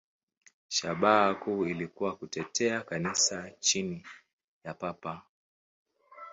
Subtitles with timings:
[0.67, 4.05] Shabaha kuu ilikuwa kutetea Kanisa chini
[4.63, 5.21] ya Papa.